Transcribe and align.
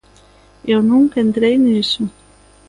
Eu 0.65 0.81
nunca 0.81 1.21
entrei 1.21 1.59
niso. 1.59 2.09